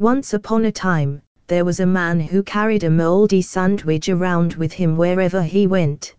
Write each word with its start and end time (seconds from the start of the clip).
Once 0.00 0.34
upon 0.34 0.64
a 0.64 0.72
time, 0.72 1.22
there 1.46 1.64
was 1.64 1.78
a 1.78 1.86
man 1.86 2.18
who 2.18 2.42
carried 2.42 2.82
a 2.82 2.90
moldy 2.90 3.40
sandwich 3.40 4.08
around 4.08 4.54
with 4.54 4.72
him 4.72 4.96
wherever 4.96 5.40
he 5.40 5.68
went. 5.68 6.16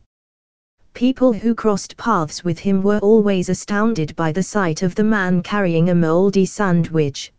People 0.93 1.33
who 1.33 1.53
crossed 1.53 1.97
paths 1.97 2.41
with 2.41 2.57
him 2.57 2.81
were 2.81 2.99
always 2.99 3.49
astounded 3.49 4.15
by 4.15 4.31
the 4.31 4.41
sight 4.41 4.81
of 4.81 4.95
the 4.95 5.03
man 5.03 5.43
carrying 5.43 5.89
a 5.89 5.95
moldy 5.95 6.45
sandwich. 6.45 7.33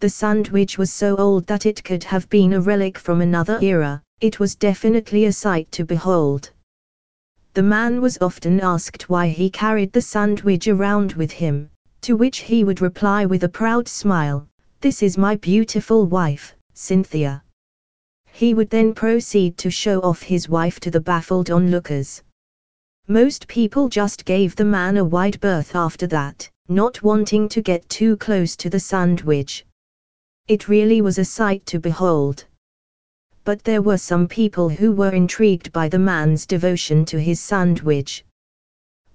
The 0.00 0.08
sandwich 0.08 0.78
was 0.78 0.90
so 0.90 1.14
old 1.16 1.46
that 1.46 1.66
it 1.66 1.84
could 1.84 2.04
have 2.04 2.26
been 2.30 2.54
a 2.54 2.60
relic 2.62 2.96
from 2.96 3.20
another 3.20 3.58
era, 3.60 4.00
it 4.22 4.40
was 4.40 4.54
definitely 4.54 5.26
a 5.26 5.32
sight 5.32 5.70
to 5.72 5.84
behold. 5.84 6.52
The 7.52 7.62
man 7.62 8.00
was 8.00 8.16
often 8.22 8.60
asked 8.60 9.10
why 9.10 9.28
he 9.28 9.50
carried 9.50 9.92
the 9.92 10.00
sandwich 10.00 10.68
around 10.68 11.12
with 11.12 11.32
him, 11.32 11.68
to 12.00 12.16
which 12.16 12.38
he 12.38 12.64
would 12.64 12.80
reply 12.80 13.26
with 13.26 13.44
a 13.44 13.48
proud 13.50 13.88
smile, 13.88 14.48
This 14.84 15.02
is 15.02 15.16
my 15.16 15.36
beautiful 15.36 16.04
wife, 16.04 16.54
Cynthia. 16.74 17.42
He 18.30 18.52
would 18.52 18.68
then 18.68 18.92
proceed 18.92 19.56
to 19.56 19.70
show 19.70 19.98
off 20.00 20.20
his 20.20 20.46
wife 20.46 20.78
to 20.80 20.90
the 20.90 21.00
baffled 21.00 21.50
onlookers. 21.50 22.22
Most 23.08 23.48
people 23.48 23.88
just 23.88 24.26
gave 24.26 24.54
the 24.54 24.66
man 24.66 24.98
a 24.98 25.04
wide 25.06 25.40
berth 25.40 25.74
after 25.74 26.06
that, 26.08 26.50
not 26.68 27.02
wanting 27.02 27.48
to 27.48 27.62
get 27.62 27.88
too 27.88 28.18
close 28.18 28.56
to 28.56 28.68
the 28.68 28.78
sandwich. 28.78 29.64
It 30.48 30.68
really 30.68 31.00
was 31.00 31.16
a 31.16 31.24
sight 31.24 31.64
to 31.64 31.80
behold. 31.80 32.44
But 33.42 33.64
there 33.64 33.80
were 33.80 33.96
some 33.96 34.28
people 34.28 34.68
who 34.68 34.92
were 34.92 35.14
intrigued 35.14 35.72
by 35.72 35.88
the 35.88 35.98
man's 35.98 36.44
devotion 36.44 37.06
to 37.06 37.18
his 37.18 37.40
sandwich. 37.40 38.22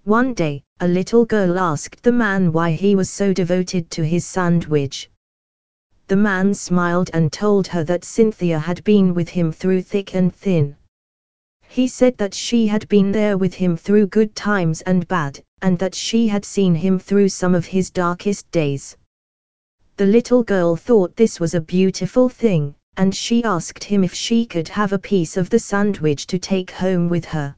One 0.03 0.33
day, 0.33 0.63
a 0.79 0.87
little 0.87 1.25
girl 1.25 1.59
asked 1.59 2.01
the 2.01 2.11
man 2.11 2.51
why 2.51 2.71
he 2.71 2.95
was 2.95 3.11
so 3.11 3.33
devoted 3.33 3.91
to 3.91 4.03
his 4.03 4.25
sandwich. 4.25 5.11
The 6.09 6.15
man 6.15 6.55
smiled 6.55 7.11
and 7.13 7.31
told 7.31 7.67
her 7.67 7.83
that 7.83 8.03
Cynthia 8.03 8.57
had 8.57 8.83
been 8.83 9.13
with 9.13 9.29
him 9.29 9.51
through 9.51 9.83
thick 9.83 10.15
and 10.15 10.33
thin. 10.35 10.75
He 11.67 11.87
said 11.87 12.17
that 12.17 12.33
she 12.33 12.65
had 12.65 12.87
been 12.89 13.11
there 13.11 13.37
with 13.37 13.53
him 13.53 13.77
through 13.77 14.07
good 14.07 14.35
times 14.35 14.81
and 14.81 15.07
bad, 15.07 15.43
and 15.61 15.77
that 15.77 15.93
she 15.93 16.27
had 16.27 16.43
seen 16.45 16.73
him 16.73 16.97
through 16.97 17.29
some 17.29 17.53
of 17.53 17.67
his 17.67 17.91
darkest 17.91 18.49
days. 18.49 18.97
The 19.97 20.07
little 20.07 20.41
girl 20.41 20.75
thought 20.75 21.15
this 21.15 21.39
was 21.39 21.53
a 21.53 21.61
beautiful 21.61 22.27
thing, 22.27 22.73
and 22.97 23.13
she 23.13 23.43
asked 23.43 23.83
him 23.83 24.03
if 24.03 24.15
she 24.15 24.47
could 24.47 24.69
have 24.69 24.91
a 24.91 24.97
piece 24.97 25.37
of 25.37 25.51
the 25.51 25.59
sandwich 25.59 26.25
to 26.25 26.39
take 26.39 26.71
home 26.71 27.07
with 27.09 27.25
her. 27.25 27.55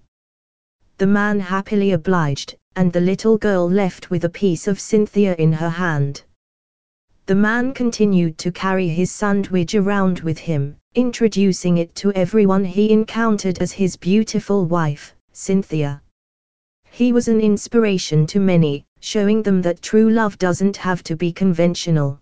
The 0.97 1.07
man 1.07 1.39
happily 1.39 1.93
obliged, 1.93 2.57
and 2.75 2.91
the 2.91 2.99
little 2.99 3.37
girl 3.37 3.69
left 3.69 4.09
with 4.09 4.25
a 4.25 4.29
piece 4.43 4.67
of 4.67 4.77
Cynthia 4.77 5.35
in 5.35 5.53
her 5.53 5.69
hand. 5.69 6.23
The 7.27 7.35
man 7.35 7.73
continued 7.73 8.37
to 8.39 8.51
carry 8.51 8.87
his 8.87 9.11
sandwich 9.11 9.75
around 9.75 10.21
with 10.21 10.39
him, 10.39 10.77
introducing 10.95 11.77
it 11.77 11.93
to 11.95 12.11
everyone 12.13 12.65
he 12.65 12.91
encountered 12.91 13.59
as 13.59 13.71
his 13.71 13.95
beautiful 13.95 14.65
wife, 14.65 15.15
Cynthia. 15.31 16.01
He 16.89 17.13
was 17.13 17.27
an 17.27 17.39
inspiration 17.39 18.25
to 18.27 18.39
many, 18.39 18.85
showing 18.99 19.43
them 19.43 19.61
that 19.61 19.81
true 19.81 20.09
love 20.09 20.37
doesn't 20.39 20.77
have 20.77 21.03
to 21.03 21.15
be 21.15 21.31
conventional. 21.31 22.19